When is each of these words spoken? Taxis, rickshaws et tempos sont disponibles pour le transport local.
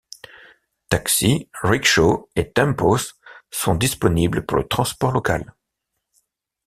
Taxis, 0.89 1.47
rickshaws 1.63 2.27
et 2.35 2.53
tempos 2.53 3.13
sont 3.51 3.75
disponibles 3.75 4.43
pour 4.43 4.57
le 4.57 4.67
transport 4.67 5.11
local. 5.11 5.53